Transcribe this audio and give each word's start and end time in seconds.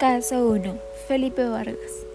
Caso 0.00 0.48
1. 0.48 0.78
Felipe 1.08 1.44
Vargas. 1.44 2.06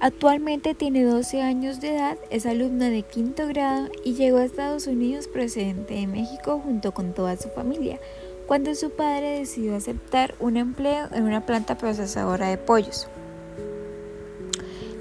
Actualmente 0.00 0.74
tiene 0.74 1.04
12 1.04 1.40
años 1.40 1.80
de 1.80 1.94
edad, 1.94 2.18
es 2.30 2.46
alumno 2.46 2.86
de 2.86 3.04
quinto 3.04 3.46
grado 3.46 3.86
y 4.02 4.14
llegó 4.14 4.38
a 4.38 4.44
Estados 4.44 4.88
Unidos 4.88 5.28
procedente 5.28 5.94
de 5.94 6.08
México 6.08 6.58
junto 6.58 6.90
con 6.90 7.14
toda 7.14 7.36
su 7.36 7.48
familia, 7.50 8.00
cuando 8.48 8.74
su 8.74 8.90
padre 8.90 9.38
decidió 9.38 9.76
aceptar 9.76 10.34
un 10.40 10.56
empleo 10.56 11.06
en 11.12 11.22
una 11.22 11.46
planta 11.46 11.78
procesadora 11.78 12.48
de 12.48 12.58
pollos. 12.58 13.06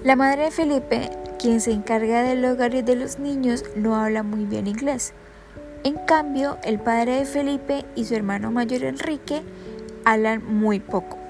La 0.04 0.16
madre 0.16 0.44
de 0.44 0.52
Felipe, 0.52 1.10
quien 1.40 1.60
se 1.60 1.72
encarga 1.72 2.22
del 2.22 2.46
hogar 2.46 2.76
y 2.76 2.84
de 2.84 2.98
los 2.98 3.18
niños, 3.18 3.64
no 3.76 3.96
habla 3.96 4.22
muy 4.22 4.46
bien 4.46 4.68
inglés. 4.68 5.14
En 5.84 5.96
cambio, 6.06 6.60
el 6.64 6.80
padre 6.80 7.14
de 7.14 7.26
Felipe 7.26 7.84
y 7.96 8.06
su 8.06 8.14
hermano 8.14 8.52
mayor 8.52 8.84
Enrique 8.84 9.42
hablan 10.04 10.46
muy 10.46 10.80
poco. 10.80 11.25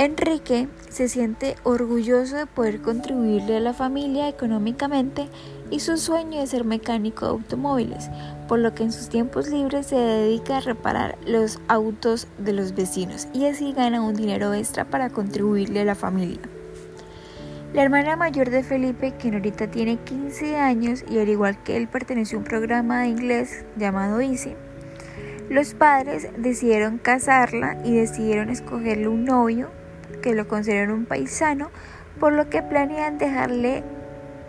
Enrique 0.00 0.66
se 0.88 1.10
siente 1.10 1.56
orgulloso 1.62 2.34
de 2.34 2.46
poder 2.46 2.80
contribuirle 2.80 3.58
a 3.58 3.60
la 3.60 3.74
familia 3.74 4.30
económicamente 4.30 5.28
y 5.70 5.80
su 5.80 5.98
sueño 5.98 6.40
es 6.40 6.48
ser 6.48 6.64
mecánico 6.64 7.26
de 7.26 7.32
automóviles, 7.32 8.08
por 8.48 8.60
lo 8.60 8.74
que 8.74 8.84
en 8.84 8.92
sus 8.92 9.10
tiempos 9.10 9.48
libres 9.48 9.88
se 9.88 9.96
dedica 9.96 10.56
a 10.56 10.60
reparar 10.60 11.18
los 11.26 11.60
autos 11.68 12.28
de 12.38 12.54
los 12.54 12.74
vecinos 12.74 13.28
y 13.34 13.44
así 13.44 13.74
gana 13.74 14.00
un 14.00 14.14
dinero 14.14 14.54
extra 14.54 14.86
para 14.86 15.10
contribuirle 15.10 15.82
a 15.82 15.84
la 15.84 15.94
familia. 15.94 16.40
La 17.74 17.82
hermana 17.82 18.16
mayor 18.16 18.48
de 18.48 18.62
Felipe, 18.62 19.12
quien 19.18 19.34
ahorita 19.34 19.70
tiene 19.70 19.98
15 19.98 20.56
años 20.56 21.04
y 21.10 21.18
al 21.18 21.28
igual 21.28 21.62
que 21.62 21.76
él 21.76 21.88
perteneció 21.88 22.38
a 22.38 22.40
un 22.40 22.46
programa 22.46 23.02
de 23.02 23.08
inglés 23.08 23.66
llamado 23.76 24.22
Easy, 24.22 24.54
los 25.50 25.74
padres 25.74 26.28
decidieron 26.38 26.96
casarla 26.96 27.76
y 27.84 27.96
decidieron 27.96 28.48
escogerle 28.48 29.06
un 29.06 29.26
novio 29.26 29.68
que 30.22 30.34
lo 30.34 30.48
consideran 30.48 30.90
un 30.90 31.06
paisano, 31.06 31.70
por 32.18 32.32
lo 32.32 32.50
que 32.50 32.62
planean 32.62 33.18
dejarle 33.18 33.82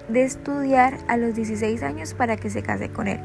de 0.09 0.23
estudiar 0.23 0.97
a 1.07 1.17
los 1.17 1.35
16 1.35 1.83
años 1.83 2.13
para 2.13 2.37
que 2.37 2.49
se 2.49 2.63
case 2.63 2.89
con 2.89 3.07
él. 3.07 3.19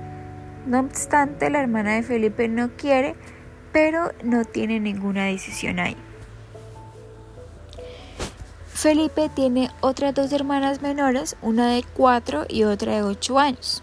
No 0.66 0.80
obstante, 0.80 1.50
la 1.50 1.60
hermana 1.60 1.94
de 1.94 2.02
Felipe 2.02 2.48
no 2.48 2.70
quiere, 2.76 3.14
pero 3.72 4.12
no 4.22 4.44
tiene 4.44 4.80
ninguna 4.80 5.26
decisión 5.26 5.78
ahí. 5.78 5.96
Felipe 8.72 9.30
tiene 9.34 9.70
otras 9.80 10.14
dos 10.14 10.32
hermanas 10.32 10.82
menores, 10.82 11.36
una 11.40 11.70
de 11.70 11.84
4 11.94 12.46
y 12.48 12.64
otra 12.64 12.96
de 12.96 13.02
8 13.02 13.38
años. 13.38 13.82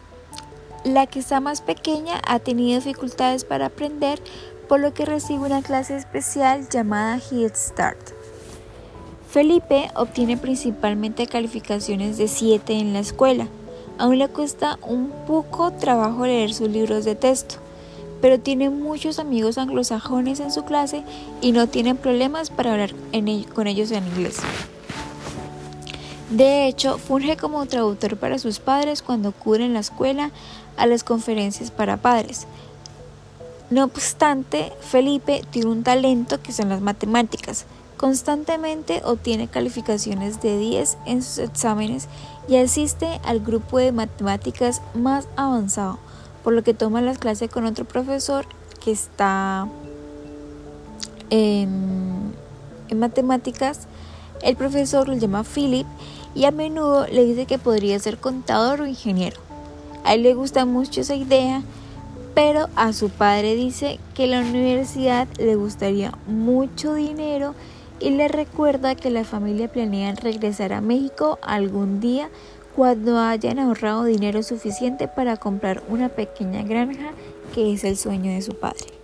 La 0.83 1.07
que 1.07 1.19
está 1.19 1.39
más 1.39 1.61
pequeña 1.61 2.21
ha 2.27 2.39
tenido 2.39 2.79
dificultades 2.79 3.43
para 3.43 3.67
aprender, 3.67 4.21
por 4.67 4.79
lo 4.79 4.93
que 4.93 5.05
recibe 5.05 5.45
una 5.45 5.61
clase 5.61 5.95
especial 5.95 6.67
llamada 6.69 7.17
Head 7.17 7.55
Start. 7.55 8.22
Felipe 9.33 9.89
obtiene 9.95 10.37
principalmente 10.37 11.25
calificaciones 11.25 12.19
de 12.19 12.27
7 12.27 12.71
en 12.73 12.93
la 12.93 12.99
escuela. 12.99 13.47
Aún 13.97 14.19
le 14.19 14.27
cuesta 14.27 14.77
un 14.83 15.09
poco 15.25 15.71
trabajo 15.71 16.27
leer 16.27 16.53
sus 16.53 16.69
libros 16.69 17.03
de 17.03 17.15
texto, 17.15 17.55
pero 18.21 18.39
tiene 18.39 18.69
muchos 18.69 19.17
amigos 19.17 19.57
anglosajones 19.57 20.39
en 20.39 20.51
su 20.51 20.65
clase 20.65 21.01
y 21.41 21.51
no 21.51 21.65
tiene 21.65 21.95
problemas 21.95 22.51
para 22.51 22.73
hablar 22.73 22.93
con 23.55 23.65
ellos 23.65 23.89
en 23.89 24.05
inglés. 24.05 24.37
De 26.29 26.67
hecho, 26.67 26.99
funge 26.99 27.35
como 27.35 27.65
traductor 27.65 28.17
para 28.17 28.37
sus 28.37 28.59
padres 28.59 29.01
cuando 29.01 29.31
cubren 29.31 29.73
la 29.73 29.79
escuela 29.79 30.29
a 30.77 30.85
las 30.85 31.03
conferencias 31.03 31.71
para 31.71 31.97
padres. 31.97 32.45
No 33.71 33.85
obstante, 33.85 34.71
Felipe 34.81 35.41
tiene 35.49 35.71
un 35.71 35.81
talento 35.81 36.39
que 36.39 36.51
son 36.51 36.69
las 36.69 36.81
matemáticas. 36.81 37.65
Constantemente 38.03 39.01
obtiene 39.05 39.47
calificaciones 39.47 40.41
de 40.41 40.57
10 40.57 40.97
en 41.05 41.23
sus 41.23 41.37
exámenes 41.37 42.09
y 42.49 42.57
asiste 42.57 43.07
al 43.23 43.39
grupo 43.39 43.77
de 43.77 43.93
matemáticas 43.93 44.81
más 44.93 45.25
avanzado, 45.37 45.99
por 46.43 46.51
lo 46.51 46.65
que 46.65 46.73
toma 46.73 46.99
las 46.99 47.17
clases 47.17 47.49
con 47.49 47.63
otro 47.63 47.85
profesor 47.85 48.45
que 48.83 48.91
está 48.91 49.69
en, 51.29 52.33
matemáticas. 52.93 53.87
El 54.41 54.57
profesor 54.57 55.07
lo 55.07 55.15
llama 55.15 55.45
Philip 55.45 55.87
y 56.35 56.43
a 56.43 56.51
menudo 56.51 57.07
le 57.07 57.23
dice 57.23 57.45
que 57.45 57.57
podría 57.57 57.97
ser 57.99 58.17
contador 58.17 58.81
o 58.81 58.85
ingeniero. 58.85 59.39
A 60.03 60.15
él 60.15 60.23
le 60.23 60.33
gusta 60.33 60.65
mucho 60.65 60.99
esa 60.99 61.15
idea, 61.15 61.63
pero 62.35 62.67
a 62.75 62.91
su 62.91 63.09
padre 63.09 63.55
dice 63.55 63.97
que 64.13 64.27
la 64.27 64.41
universidad 64.41 65.25
le 65.37 65.55
gustaría 65.55 66.11
mucho 66.27 66.95
dinero 66.95 67.55
y 67.99 68.11
le 68.11 68.27
recuerda 68.27 68.95
que 68.95 69.09
la 69.09 69.23
familia 69.23 69.71
planea 69.71 70.13
regresar 70.15 70.73
a 70.73 70.81
México 70.81 71.39
algún 71.41 71.99
día 71.99 72.29
cuando 72.75 73.19
hayan 73.19 73.59
ahorrado 73.59 74.03
dinero 74.03 74.43
suficiente 74.43 75.07
para 75.07 75.37
comprar 75.37 75.83
una 75.89 76.09
pequeña 76.09 76.63
granja 76.63 77.11
que 77.53 77.73
es 77.73 77.83
el 77.83 77.97
sueño 77.97 78.31
de 78.31 78.41
su 78.41 78.55
padre. 78.55 79.02